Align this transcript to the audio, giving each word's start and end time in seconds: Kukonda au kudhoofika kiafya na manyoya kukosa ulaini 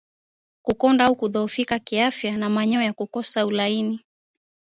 Kukonda 0.61 1.05
au 1.07 1.15
kudhoofika 1.15 1.79
kiafya 1.79 2.37
na 2.37 2.49
manyoya 2.49 2.93
kukosa 2.93 3.45
ulaini 3.45 4.01